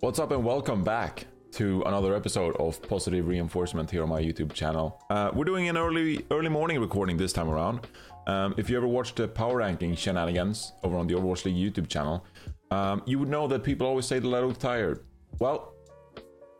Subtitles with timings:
[0.00, 4.52] What's up, and welcome back to another episode of Positive Reinforcement here on my YouTube
[4.52, 5.00] channel.
[5.08, 7.86] Uh, we're doing an early early morning recording this time around.
[8.26, 11.88] Um, if you ever watched the power ranking shenanigans over on the Overwatch League YouTube
[11.88, 12.26] channel,
[12.70, 15.04] um, you would know that people always say that I look tired.
[15.38, 15.72] Well,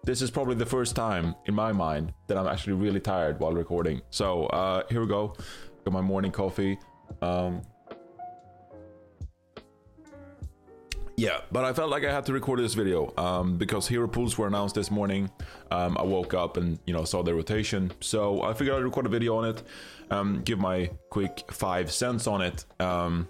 [0.05, 3.53] this is probably the first time in my mind that I'm actually really tired while
[3.53, 4.01] recording.
[4.11, 5.35] So uh, here we go.
[5.85, 6.79] Got my morning coffee.
[7.21, 7.63] Um,
[11.17, 14.37] yeah, but I felt like I had to record this video um, because hero pools
[14.37, 15.31] were announced this morning.
[15.71, 19.07] Um, I woke up and you know saw the rotation, so I figured I'd record
[19.07, 19.63] a video on it,
[20.11, 22.65] um, give my quick five cents on it.
[22.81, 23.29] Um,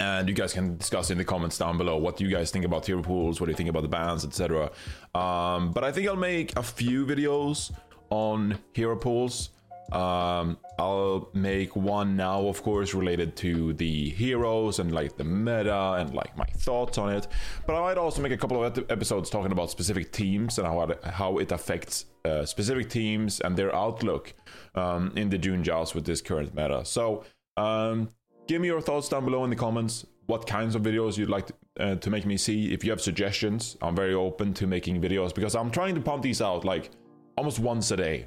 [0.00, 2.86] and you guys can discuss in the comments down below what you guys think about
[2.86, 4.70] hero pools, what do you think about the bans, etc.
[5.14, 7.72] Um, but I think I'll make a few videos
[8.10, 9.50] on hero pools.
[9.92, 15.94] Um, I'll make one now, of course, related to the heroes and like the meta
[15.94, 17.26] and like my thoughts on it.
[17.66, 20.82] But I might also make a couple of episodes talking about specific teams and how
[20.82, 24.34] it, how it affects uh, specific teams and their outlook
[24.74, 26.84] um, in the June Joust with this current meta.
[26.84, 27.24] So
[27.56, 28.10] um,
[28.46, 30.04] give me your thoughts down below in the comments.
[30.26, 32.74] What kinds of videos you'd like to, uh, to make me see?
[32.74, 36.22] If you have suggestions, I'm very open to making videos because I'm trying to pump
[36.22, 36.90] these out like
[37.38, 38.26] almost once a day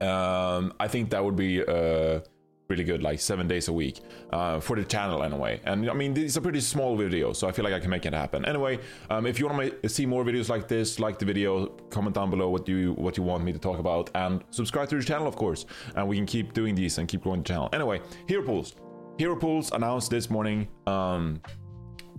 [0.00, 2.20] um, I think that would be uh,
[2.68, 4.00] really good, like seven days a week
[4.32, 5.60] uh, for the channel anyway.
[5.64, 8.06] And I mean, it's a pretty small video, so I feel like I can make
[8.06, 8.44] it happen.
[8.44, 8.80] Anyway,
[9.10, 12.30] um, if you want to see more videos like this, like the video, comment down
[12.30, 15.26] below what you what you want me to talk about, and subscribe to the channel,
[15.26, 15.66] of course.
[15.94, 17.68] And we can keep doing these and keep growing the channel.
[17.72, 18.74] Anyway, hero pools.
[19.18, 20.68] Hero pools announced this morning.
[20.86, 21.40] Um,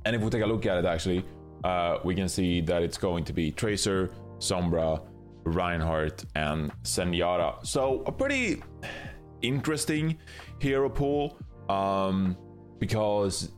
[0.06, 1.26] and if we take a look at it, actually,
[1.64, 5.02] uh, we can see that it's going to be Tracer, Sombra,
[5.48, 7.66] Reinhardt, and Zenyatta.
[7.66, 8.62] So a pretty
[9.42, 10.18] interesting
[10.60, 11.38] hero pool
[11.70, 12.38] um,
[12.80, 13.52] because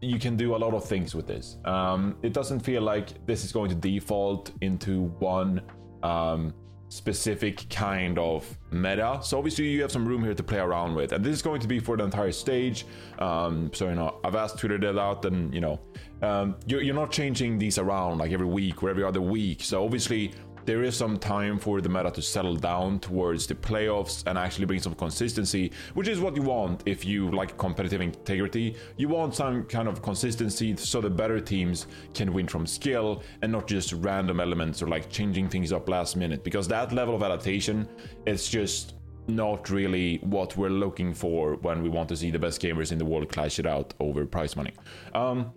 [0.00, 1.58] you can do a lot of things with this.
[1.64, 5.62] Um, it doesn't feel like this is going to default into one
[6.02, 6.54] um,
[6.88, 9.18] specific kind of meta.
[9.22, 11.60] So obviously you have some room here to play around with, and this is going
[11.60, 12.86] to be for the entire stage.
[13.18, 15.80] Um, so you know, I've asked Twitter that out, and you know,
[16.22, 19.62] um, you're, you're not changing these around like every week or every other week.
[19.62, 20.32] So obviously
[20.66, 24.66] there is some time for the meta to settle down towards the playoffs and actually
[24.66, 28.76] bring some consistency, which is what you want if you like competitive integrity.
[28.96, 33.52] You want some kind of consistency so the better teams can win from skill and
[33.52, 37.22] not just random elements or like changing things up last minute because that level of
[37.22, 37.88] adaptation
[38.26, 38.94] is just
[39.28, 42.98] not really what we're looking for when we want to see the best gamers in
[42.98, 44.72] the world clash it out over prize money.
[45.14, 45.52] Um,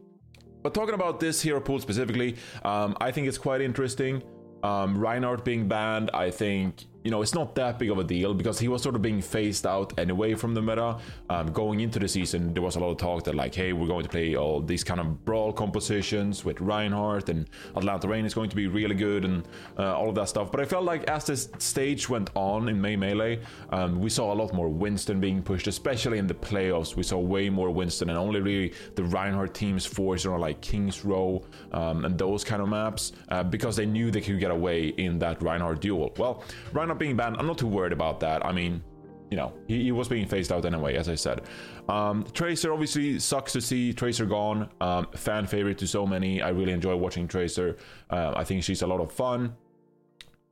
[0.62, 4.22] but talking about this hero pool specifically, um, I think it's quite interesting.
[4.64, 8.34] Um, Reinhardt being banned, I think you know, it's not that big of a deal
[8.34, 10.98] because he was sort of being phased out anyway from the meta.
[11.30, 13.88] Um, going into the season, there was a lot of talk that, like, hey, we're
[13.88, 18.34] going to play all these kind of brawl compositions with Reinhardt and Atlanta Reign is
[18.34, 20.52] going to be really good and uh, all of that stuff.
[20.52, 23.40] But I felt like as this stage went on in May Melee,
[23.70, 26.96] um, we saw a lot more Winston being pushed, especially in the playoffs.
[26.96, 31.06] We saw way more Winston and only really the Reinhardt teams forced on like Kings
[31.06, 34.90] Row um, and those kind of maps uh, because they knew they could get away
[34.90, 36.14] in that Reinhardt duel.
[36.18, 36.44] Well,
[36.74, 38.46] Reinhardt not being banned, I'm not too worried about that.
[38.46, 38.84] I mean,
[39.32, 41.42] you know, he, he was being phased out anyway, as I said.
[41.88, 44.70] Um, Tracer obviously sucks to see Tracer gone.
[44.82, 46.42] Um, fan favorite to so many.
[46.42, 47.78] I really enjoy watching Tracer.
[48.10, 49.56] Uh, I think she's a lot of fun.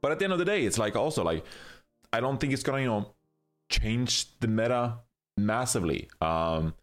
[0.01, 1.43] But at the end of the day, it's like also like
[2.13, 3.13] I don't think it's gonna you know
[3.69, 4.99] change the meta
[5.37, 6.09] massively.
[6.21, 6.73] Um,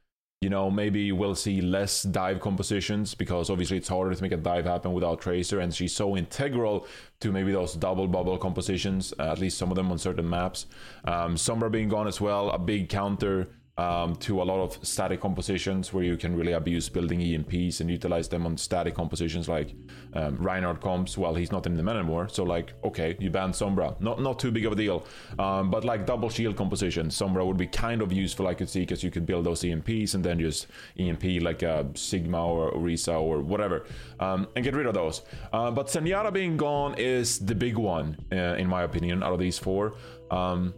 [0.44, 4.36] you know, maybe we'll see less dive compositions because obviously it's harder to make a
[4.36, 6.86] dive happen without Tracer, and she's so integral
[7.20, 10.66] to maybe those double bubble compositions, uh, at least some of them on certain maps.
[11.06, 15.20] Um, Sombra being gone as well, a big counter um, to a lot of static
[15.20, 19.74] compositions where you can really abuse building EMPs and utilize them on static compositions like
[20.14, 21.18] um, Reinhardt comps.
[21.18, 24.38] Well, he's not in the meta anymore, so like okay, you ban Sombra, not not
[24.38, 25.04] too big of a deal.
[25.38, 28.80] Um, but like double shield compositions, Sombra would be kind of useful, I could see,
[28.80, 30.68] because you could build those EMPs and then just
[30.98, 33.86] EMP like a Sigma or Orisa or whatever,
[34.20, 35.22] um, and get rid of those.
[35.52, 39.40] Uh, but Zenyatta being gone is the big one, uh, in my opinion, out of
[39.40, 39.94] these four.
[40.30, 40.74] Um,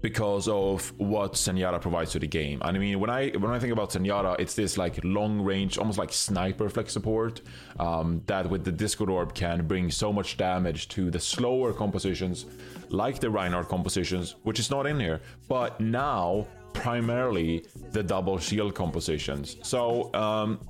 [0.00, 2.60] because of what Zenyatta provides to the game.
[2.62, 5.78] And I mean, when I when I think about Zenyatta, it's this like long range,
[5.78, 7.40] almost like sniper flex support
[7.78, 12.46] um, that with the Discord Orb can bring so much damage to the slower compositions,
[12.88, 15.20] like the Reinhardt compositions, which is not in here.
[15.48, 19.56] But now primarily the double shield compositions.
[19.62, 20.60] So um,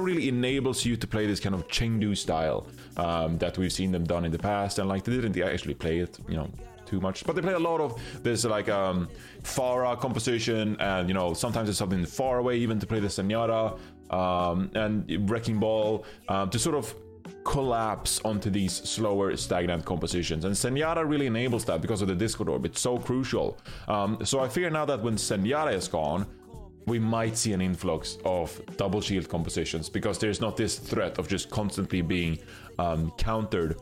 [0.00, 4.04] really enables you to play this kind of Chengdu style um, that we've seen them
[4.04, 6.50] done in the past, and like they didn't actually play it, you know,
[6.86, 7.24] too much.
[7.24, 9.08] But they play a lot of this like um,
[9.42, 13.78] Pharah composition, and you know sometimes it's something far away even to play the Zenyatta
[14.10, 16.94] um, and Wrecking Ball um, to sort of
[17.44, 20.44] collapse onto these slower, stagnant compositions.
[20.44, 22.64] And Zenyatta really enables that because of the Discord Orb.
[22.64, 23.58] It's so crucial.
[23.88, 26.26] Um, so I fear now that when Zenyatta is gone,
[26.86, 31.26] we might see an influx of double shield compositions because there's not this threat of
[31.28, 32.38] just constantly being
[32.78, 33.80] um, countered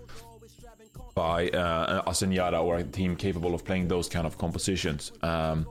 [1.15, 5.13] by uh, a Zenyatta or a team capable of playing those kind of compositions.
[5.23, 5.67] Um,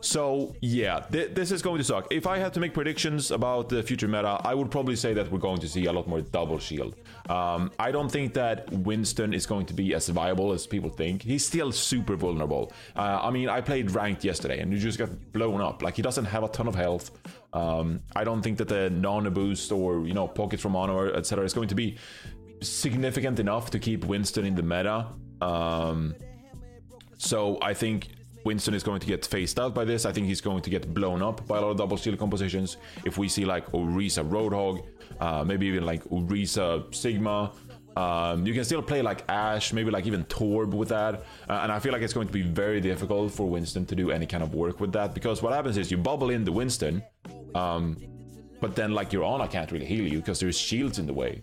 [0.00, 2.06] so yeah, th- this is going to suck.
[2.10, 5.30] If I had to make predictions about the future meta, I would probably say that
[5.30, 6.94] we're going to see a lot more double shield.
[7.28, 11.22] Um, I don't think that Winston is going to be as viable as people think.
[11.22, 12.72] He's still super vulnerable.
[12.94, 15.82] Uh, I mean, I played ranked yesterday and you just got blown up.
[15.82, 17.10] Like he doesn't have a ton of health.
[17.52, 21.44] Um, I don't think that the nano boost or you know pockets from honor etc.
[21.44, 21.96] is going to be
[22.62, 25.06] significant enough to keep Winston in the meta.
[25.40, 26.14] Um,
[27.18, 28.08] so I think
[28.44, 30.06] Winston is going to get phased out by this.
[30.06, 32.76] I think he's going to get blown up by a lot of double shield compositions.
[33.04, 34.84] If we see like Orisa Roadhog,
[35.20, 37.52] uh, maybe even like Orisa Sigma,
[37.96, 41.24] um, you can still play like Ashe, maybe like even Torb with that.
[41.48, 44.10] Uh, and I feel like it's going to be very difficult for Winston to do
[44.10, 47.02] any kind of work with that because what happens is you bubble in the Winston,
[47.54, 47.96] um,
[48.60, 51.42] but then like your Ana can't really heal you because there's shields in the way.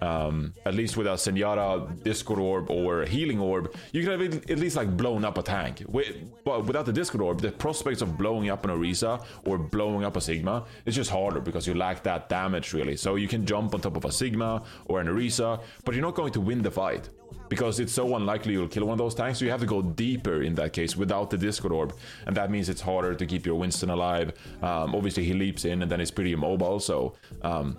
[0.00, 4.50] Um, at least with a Zenyatta Discord Orb or a Healing Orb, you can have
[4.50, 5.82] at least like blown up a tank.
[5.88, 6.08] With,
[6.44, 10.16] but without the Discord Orb, the prospects of blowing up an Orisa or blowing up
[10.16, 12.96] a Sigma is just harder because you lack that damage really.
[12.96, 16.14] So you can jump on top of a Sigma or an Orisa, but you're not
[16.14, 17.08] going to win the fight
[17.48, 19.38] because it's so unlikely you'll kill one of those tanks.
[19.38, 21.96] So you have to go deeper in that case without the Discord Orb,
[22.26, 24.32] and that means it's harder to keep your Winston alive.
[24.62, 27.78] Um, obviously, he leaps in and then he's pretty immobile, so um,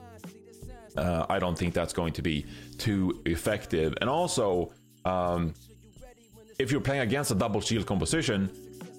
[0.98, 2.46] uh, I don't think that's going to be
[2.78, 3.94] too effective.
[4.02, 4.72] And also,
[5.06, 5.54] um,
[6.58, 8.50] if you're playing against a double shield composition,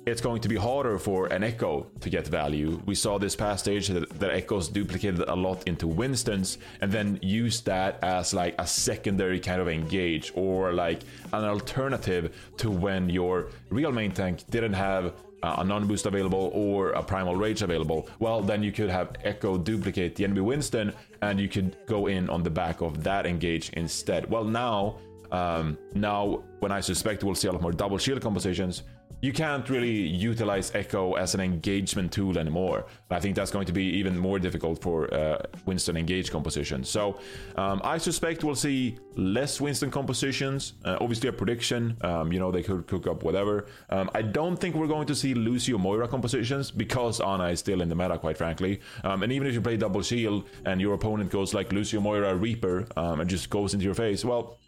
[0.07, 2.81] it's going to be harder for an Echo to get value.
[2.87, 7.19] We saw this past stage that, that Echoes duplicated a lot into Winston's and then
[7.23, 11.03] used that as like a secondary kind of engage or like
[11.33, 16.51] an alternative to when your real main tank didn't have uh, a nano boost available
[16.53, 20.93] or a primal rage available, well, then you could have Echo duplicate the enemy Winston
[21.23, 24.29] and you could go in on the back of that engage instead.
[24.31, 24.99] Well, now,
[25.33, 28.83] um, now when I suspect we'll see a lot more double shield compositions,
[29.21, 32.87] you can't really utilize Echo as an engagement tool anymore.
[33.11, 36.85] I think that's going to be even more difficult for uh, Winston engage composition.
[36.85, 37.21] So
[37.57, 40.75] um, I suspect we'll see less Winston compositions.
[40.85, 41.97] Uh, obviously, a prediction.
[42.01, 43.67] Um, you know, they could cook up whatever.
[43.91, 47.83] Um, I don't think we're going to see Lucio Moira compositions because Ana is still
[47.83, 48.81] in the meta, quite frankly.
[49.05, 52.35] Um, and even if you play double shield and your opponent goes like Lucio Moira
[52.35, 54.59] Reaper um, and just goes into your face, well,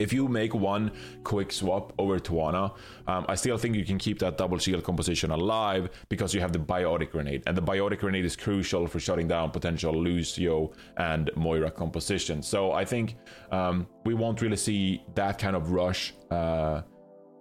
[0.00, 0.90] if you make one
[1.22, 2.72] quick swap over to Ana,
[3.06, 6.52] um, I still think you can keep that double shield composition alive because you have
[6.52, 11.30] the biotic grenade, and the biotic grenade is crucial for shutting down potential Lucio and
[11.36, 12.42] Moira composition.
[12.42, 13.16] So I think
[13.52, 16.14] um, we won't really see that kind of rush.
[16.30, 16.82] Uh,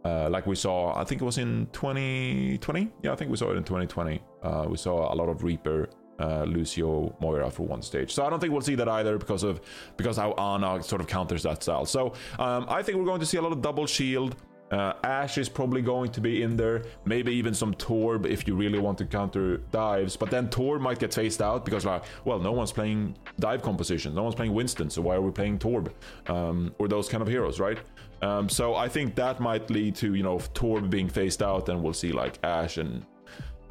[0.06, 2.90] uh, like we saw, I think it was in 2020.
[3.04, 4.22] Yeah, I think we saw it in 2020.
[4.44, 5.90] Uh, we saw a lot of Reaper
[6.20, 8.14] uh, Lucio Moira for one stage.
[8.14, 9.62] So I don't think we'll see that either because of
[9.98, 11.86] because how Ana sort of counters that style.
[11.86, 14.36] So um, I think we're going to see a lot of double shield.
[14.72, 18.56] Uh, Ashe is probably going to be in there, maybe even some Torb if you
[18.56, 20.16] really want to counter dives.
[20.16, 24.16] But then Torb might get phased out because, like, well, no one's playing dive compositions,
[24.16, 25.92] no one's playing Winston, so why are we playing Torb
[26.28, 27.80] um, or those kind of heroes, right?
[28.22, 31.82] Um, so I think that might lead to you know Torb being phased out, and
[31.82, 33.04] we'll see like Ashe and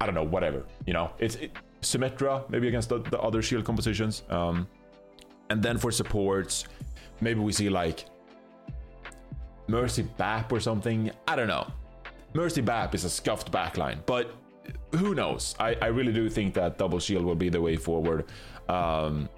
[0.01, 0.65] I don't know, whatever.
[0.87, 4.23] You know, it's it, Symmetra, maybe against the, the other shield compositions.
[4.31, 4.67] Um,
[5.51, 6.65] and then for supports,
[7.21, 8.07] maybe we see like
[9.67, 11.11] Mercy Bap or something.
[11.27, 11.71] I don't know.
[12.35, 14.35] Mercy Bap is a scuffed backline, but
[14.97, 15.55] who knows?
[15.59, 18.27] I, I really do think that double shield will be the way forward.
[18.69, 19.29] Um,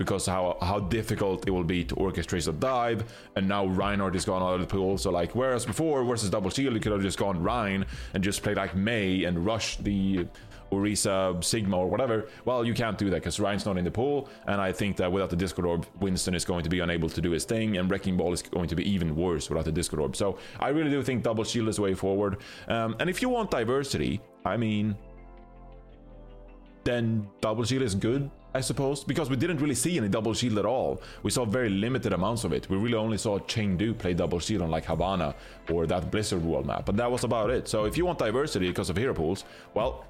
[0.00, 3.04] because how how difficult it will be to orchestrate a dive,
[3.36, 4.96] and now Reinhardt is gone out of the pool.
[4.96, 8.42] So like, whereas before versus double shield, you could have just gone Rein and just
[8.42, 10.26] played like Mei and rush the
[10.70, 14.28] Orisa, Sigma, or whatever, well, you can't do that because Rein's not in the pool.
[14.46, 17.20] And I think that without the Discord Orb, Winston is going to be unable to
[17.20, 20.00] do his thing, and Wrecking Ball is going to be even worse without the Discord
[20.00, 20.16] Orb.
[20.16, 22.38] So I really do think Double Shield is the way forward.
[22.68, 24.96] Um, and if you want diversity, I mean,
[26.84, 28.30] then Double Shield is good.
[28.52, 31.00] I suppose, because we didn't really see any double shield at all.
[31.22, 32.68] We saw very limited amounts of it.
[32.68, 35.36] We really only saw Chengdu play double shield on like Havana
[35.70, 37.68] or that Blizzard World map, but that was about it.
[37.68, 40.04] So if you want diversity because of hero pools, well,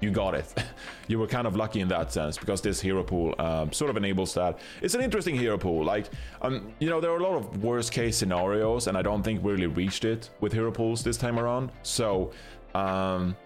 [0.00, 0.46] you got it.
[1.08, 3.96] you were kind of lucky in that sense because this hero pool um, sort of
[3.96, 4.58] enables that.
[4.82, 5.84] It's an interesting hero pool.
[5.84, 6.06] Like,
[6.42, 9.42] um, you know, there are a lot of worst case scenarios, and I don't think
[9.42, 11.70] we really reached it with hero pools this time around.
[11.82, 12.32] So,
[12.74, 13.36] um,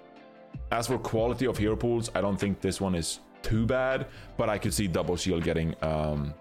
[0.70, 4.06] as for quality of hero pools, I don't think this one is too bad,
[4.36, 6.34] but I could see Double Shield getting um,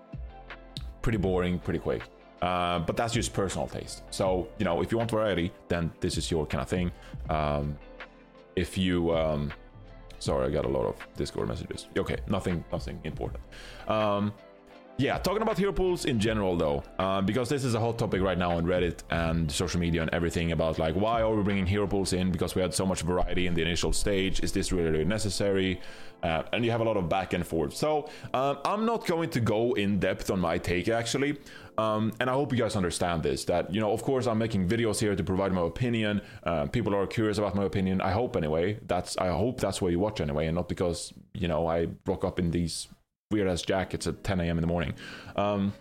[1.02, 2.02] pretty boring, pretty quick.
[2.42, 4.04] Uh, but that's just personal taste.
[4.10, 6.92] So you know, if you want variety, then this is your kind of thing.
[7.30, 7.78] Um,
[8.56, 9.52] if you, um,
[10.24, 11.88] sorry, I got a lot of Discord messages.
[11.98, 13.44] Okay, nothing, nothing important.
[13.88, 14.34] Um,
[14.98, 18.22] yeah, talking about hero pools in general though, uh, because this is a hot topic
[18.22, 21.66] right now on Reddit and social media and everything about like why are we bringing
[21.66, 24.42] hero pools in because we had so much variety in the initial stage.
[24.42, 25.82] Is this really, really necessary?
[26.22, 27.76] Uh, and you have a lot of back and forth.
[27.76, 31.38] So um, I'm not going to go in depth on my take actually,
[31.78, 33.46] um, and I hope you guys understand this.
[33.46, 36.22] That you know, of course, I'm making videos here to provide my opinion.
[36.44, 38.00] Uh, people are curious about my opinion.
[38.00, 38.80] I hope anyway.
[38.86, 42.24] That's I hope that's why you watch anyway, and not because you know I woke
[42.24, 42.88] up in these
[43.34, 44.58] weird ass jackets at 10 a.m.
[44.58, 44.94] in the morning.
[45.36, 45.74] Um,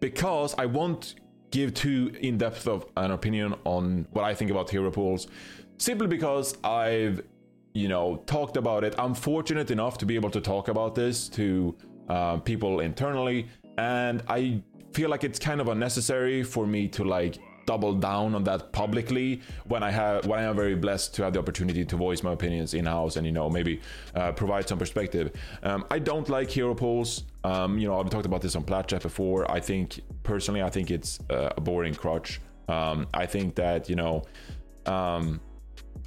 [0.00, 1.16] because I won't
[1.50, 5.26] give too in depth of an opinion on what I think about hero pools,
[5.78, 7.22] simply because I've
[7.74, 8.94] you know talked about it.
[8.98, 11.76] I'm fortunate enough to be able to talk about this to
[12.08, 17.38] uh, people internally, and I feel like it's kind of unnecessary for me to like
[17.66, 21.32] double down on that publicly when I have when I am very blessed to have
[21.32, 23.80] the opportunity to voice my opinions in house and you know maybe
[24.14, 25.32] uh, provide some perspective.
[25.62, 27.24] Um, I don't like hero pools.
[27.44, 29.50] Um, you know I've talked about this on Platchat before.
[29.50, 32.40] I think personally I think it's uh, a boring crutch.
[32.68, 34.22] Um, I think that you know.
[34.86, 35.40] Um,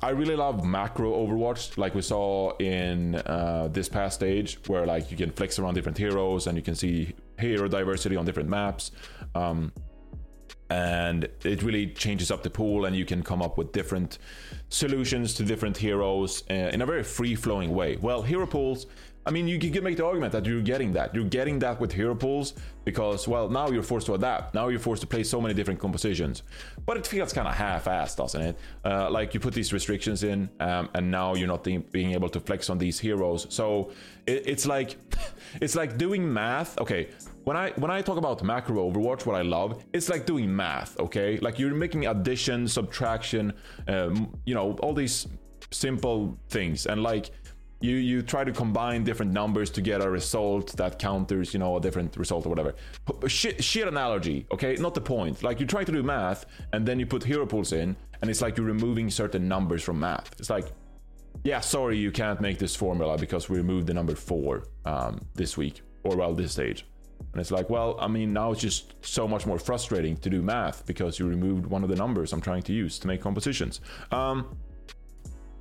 [0.01, 5.11] I really love macro Overwatch, like we saw in uh, this past stage, where like
[5.11, 8.91] you can flex around different heroes and you can see hero diversity on different maps.
[9.35, 9.73] Um,
[10.69, 14.19] and it really changes up the pool and you can come up with different
[14.69, 18.85] solutions to different heroes uh, in a very free flowing way well hero pools
[19.25, 21.13] I mean, you can make the argument that you're getting that.
[21.13, 24.55] You're getting that with hero pools because, well, now you're forced to adapt.
[24.55, 26.41] Now you're forced to play so many different compositions.
[26.85, 28.57] But it feels kind of half-assed, doesn't it?
[28.83, 32.39] Uh, like you put these restrictions in, um, and now you're not being able to
[32.39, 33.45] flex on these heroes.
[33.49, 33.91] So
[34.25, 34.95] it, it's like,
[35.61, 36.79] it's like doing math.
[36.79, 37.09] Okay,
[37.49, 40.99] when I when I talk about macro Overwatch, what I love, it's like doing math.
[40.99, 43.53] Okay, like you're making addition, subtraction,
[43.87, 45.25] um, you know, all these
[45.71, 47.31] simple things, and like
[47.81, 51.75] you you try to combine different numbers to get a result that counters you know
[51.75, 52.75] a different result or whatever.
[53.27, 54.75] Shit, shit analogy okay?
[54.75, 55.41] Not the point.
[55.41, 58.41] Like you try to do math and then you put hero pools in and it's
[58.43, 60.29] like you're removing certain numbers from math.
[60.39, 60.67] It's like
[61.43, 65.57] yeah sorry you can't make this formula because we removed the number four um, this
[65.57, 66.85] week or well this stage
[67.31, 70.41] and it's like well i mean now it's just so much more frustrating to do
[70.41, 73.81] math because you removed one of the numbers i'm trying to use to make compositions
[74.11, 74.57] um,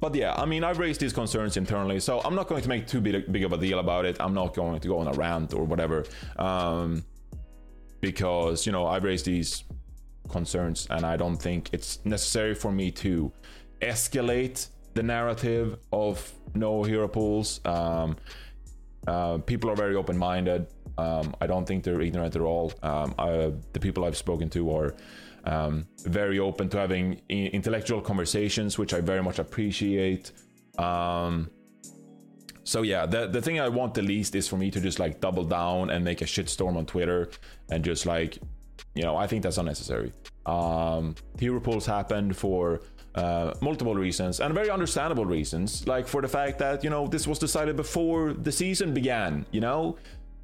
[0.01, 2.87] but yeah, I mean, I've raised these concerns internally, so I'm not going to make
[2.87, 4.17] too big, big of a deal about it.
[4.21, 6.05] I'm not going to go on a rant or whatever,
[6.37, 7.05] um,
[8.01, 9.65] because you know I've raised these
[10.29, 13.33] concerns, and I don't think it's necessary for me to
[13.81, 17.61] escalate the narrative of no hero pools.
[17.65, 18.17] Um,
[19.07, 20.67] uh, people are very open-minded.
[20.99, 22.73] Um, I don't think they're ignorant at all.
[22.83, 24.97] Um, I, the people I've spoken to are
[25.45, 30.33] um, very open to having intellectual conversations, which I very much appreciate.
[30.77, 31.51] Um,
[32.65, 35.21] so yeah, the the thing I want the least is for me to just like
[35.21, 37.31] double down and make a shitstorm on Twitter
[37.71, 38.39] and just like,
[38.95, 40.13] you know, I think that's unnecessary.
[40.45, 42.83] Um, hero pools happened for
[43.15, 47.27] uh, multiple reasons and very understandable reasons, like for the fact that you know this
[47.27, 49.47] was decided before the season began.
[49.51, 49.97] You know,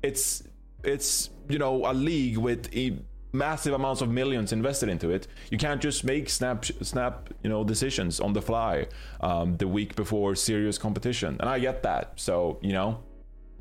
[0.04, 0.42] it's
[0.82, 2.98] it's you know a league with a
[3.32, 5.26] massive amounts of millions invested into it.
[5.50, 8.86] You can't just make snap snap you know decisions on the fly
[9.20, 12.12] um, the week before serious competition, and I get that.
[12.16, 13.02] So you know,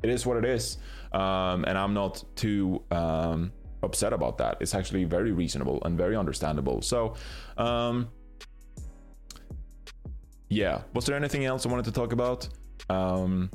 [0.02, 0.78] it is what it is,
[1.12, 4.58] um, and I'm not too um, upset about that.
[4.60, 6.82] It's actually very reasonable and very understandable.
[6.82, 7.14] So.
[7.56, 8.08] Um,
[10.50, 12.48] yeah, was there anything else I wanted to talk about?
[12.88, 13.50] Um,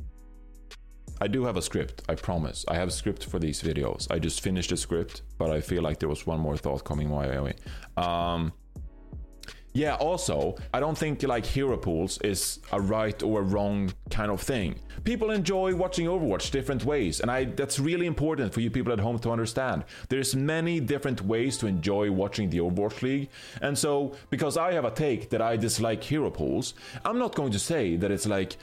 [1.21, 2.65] I do have a script, I promise.
[2.67, 4.09] I have a script for these videos.
[4.09, 7.09] I just finished the script, but I feel like there was one more thought coming
[7.09, 7.53] my way.
[7.97, 8.53] Um,
[9.73, 14.31] yeah, also, I don't think like hero pools is a right or a wrong kind
[14.31, 14.79] of thing.
[15.03, 18.99] People enjoy watching Overwatch different ways, and I that's really important for you people at
[18.99, 19.85] home to understand.
[20.09, 23.29] There's many different ways to enjoy watching the Overwatch League.
[23.61, 26.73] And so, because I have a take that I dislike hero pools,
[27.05, 28.57] I'm not going to say that it's like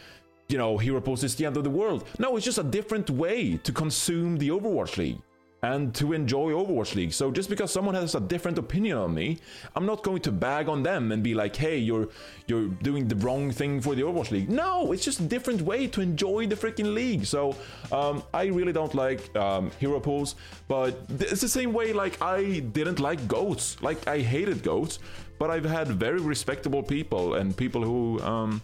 [0.49, 2.07] you know, Hero Pools is the end of the world.
[2.19, 5.21] No, it's just a different way to consume the Overwatch League
[5.62, 7.12] and to enjoy Overwatch League.
[7.12, 9.38] So just because someone has a different opinion on me,
[9.75, 12.09] I'm not going to bag on them and be like, "Hey, you're
[12.47, 15.87] you're doing the wrong thing for the Overwatch League." No, it's just a different way
[15.88, 17.25] to enjoy the freaking league.
[17.25, 17.57] So
[17.91, 20.37] um, I really don't like um, hero pools,
[20.69, 23.81] but it's the same way like I didn't like goats.
[23.83, 24.99] Like I hated goats,
[25.38, 28.62] but I've had very respectable people and people who um,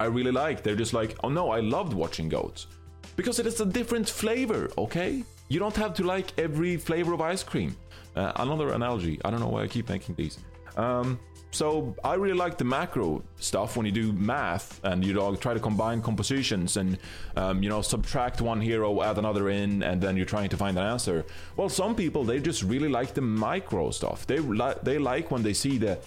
[0.00, 0.62] I really like.
[0.62, 2.66] They're just like, oh no, I loved watching goats.
[3.16, 5.24] because it is a different flavor, okay?
[5.48, 7.76] You don't have to like every flavor of ice cream.
[8.14, 9.20] Uh, another analogy.
[9.24, 10.38] I don't know why I keep making these.
[10.76, 11.18] Um,
[11.50, 15.54] so I really like the macro stuff when you do math and you know try
[15.54, 16.98] to combine compositions and
[17.36, 20.76] um, you know subtract one hero, add another in, and then you're trying to find
[20.78, 21.24] an answer.
[21.56, 24.26] Well, some people they just really like the micro stuff.
[24.26, 25.98] They li- they like when they see the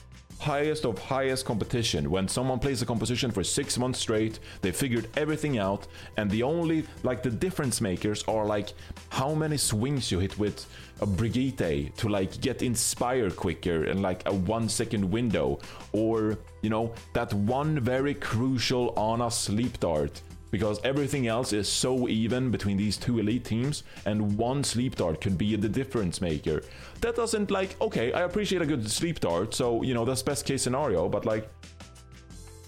[0.41, 2.09] highest of highest competition.
[2.09, 5.85] When someone plays a composition for six months straight, they figured everything out,
[6.17, 8.73] and the only like the difference makers are like
[9.09, 10.65] how many swings you hit with
[10.99, 15.59] a Brigitte to like get inspired quicker in like a one second window,
[15.91, 20.21] or you know that one very crucial Ana sleep dart
[20.51, 25.21] because everything else is so even between these two elite teams, and one sleep dart
[25.21, 26.61] could be the difference maker.
[26.99, 30.45] That doesn't like, okay, I appreciate a good sleep dart, so you know, that's best
[30.45, 31.49] case scenario, but like,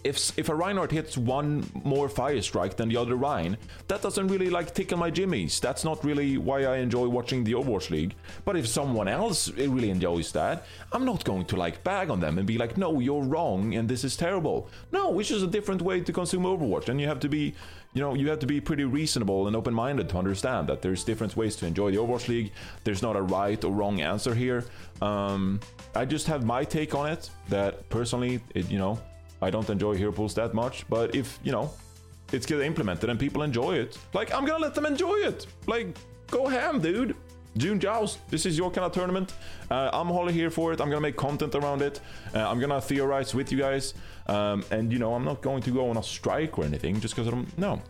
[0.03, 3.57] if if a Reinhardt hits one more fire strike than the other Rein,
[3.87, 5.59] that doesn't really like tickle my jimmies.
[5.59, 8.15] That's not really why I enjoy watching the Overwatch League.
[8.43, 12.37] But if someone else really enjoys that, I'm not going to like bag on them
[12.37, 14.67] and be like, no, you're wrong and this is terrible.
[14.91, 17.53] No, it's just a different way to consume Overwatch, and you have to be,
[17.93, 21.37] you know, you have to be pretty reasonable and open-minded to understand that there's different
[21.37, 22.51] ways to enjoy the Overwatch League.
[22.83, 24.65] There's not a right or wrong answer here.
[25.01, 25.61] Um,
[25.95, 27.29] I just have my take on it.
[27.49, 28.99] That personally, it, you know
[29.43, 31.69] I don't enjoy hero pools that much, but if, you know,
[32.31, 35.45] it's get implemented and people enjoy it, like, I'm gonna let them enjoy it.
[35.67, 35.97] Like,
[36.31, 37.15] go ham, dude.
[37.55, 39.33] June Joust, this is your kind of tournament.
[39.69, 40.81] Uh, I'm wholly here for it.
[40.81, 41.99] I'm gonna make content around it.
[42.33, 43.93] Uh, I'm gonna theorize with you guys.
[44.25, 47.15] Um, and, you know, I'm not going to go on a strike or anything just
[47.15, 47.57] because I don't.
[47.57, 47.81] No.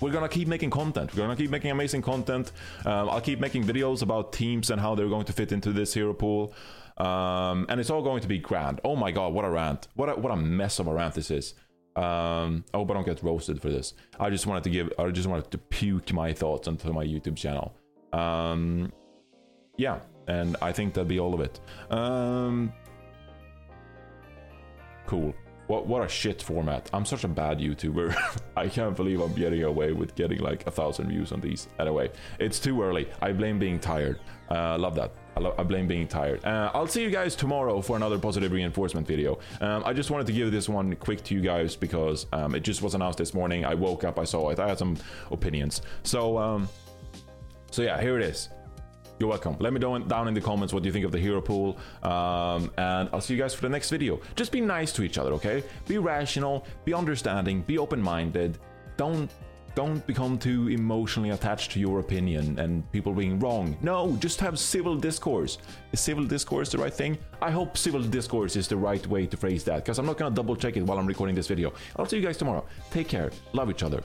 [0.00, 1.12] We're gonna keep making content.
[1.12, 2.52] We're gonna keep making amazing content.
[2.86, 5.92] Um, I'll keep making videos about teams and how they're going to fit into this
[5.92, 6.54] hero pool.
[7.00, 8.80] Um, and it's all going to be grand.
[8.84, 9.88] Oh my god, what a rant!
[9.94, 11.54] What a, what a mess of a rant this is.
[11.96, 13.94] Um, I hope I don't get roasted for this.
[14.18, 17.36] I just wanted to give, I just wanted to puke my thoughts onto my YouTube
[17.36, 17.74] channel.
[18.12, 18.92] Um,
[19.78, 21.60] yeah, and I think that'd be all of it.
[21.90, 22.72] Um,
[25.06, 25.34] cool.
[25.70, 26.90] What what a shit format.
[26.92, 28.12] I'm such a bad YouTuber.
[28.56, 31.68] I can't believe I'm getting away with getting like a thousand views on these.
[31.78, 33.06] Anyway, it's too early.
[33.22, 34.18] I blame being tired.
[34.50, 35.12] Uh, love that.
[35.36, 36.44] I, lo- I blame being tired.
[36.44, 39.38] Uh, I'll see you guys tomorrow for another positive reinforcement video.
[39.60, 42.64] Um, I just wanted to give this one quick to you guys because um, it
[42.64, 43.64] just was announced this morning.
[43.64, 44.58] I woke up, I saw it.
[44.58, 44.96] I had some
[45.30, 45.82] opinions.
[46.02, 46.68] So um,
[47.70, 48.48] so yeah, here it is.
[49.20, 49.54] You're welcome.
[49.60, 52.72] Let me know down in the comments what you think of the hero pool, um,
[52.78, 54.18] and I'll see you guys for the next video.
[54.34, 55.62] Just be nice to each other, okay?
[55.86, 58.56] Be rational, be understanding, be open-minded.
[58.96, 59.30] Don't
[59.76, 63.76] don't become too emotionally attached to your opinion and people being wrong.
[63.82, 65.58] No, just have civil discourse.
[65.92, 67.18] Is civil discourse the right thing?
[67.40, 70.34] I hope civil discourse is the right way to phrase that because I'm not gonna
[70.34, 71.74] double check it while I'm recording this video.
[71.96, 72.64] I'll see you guys tomorrow.
[72.90, 73.30] Take care.
[73.52, 74.02] Love each other.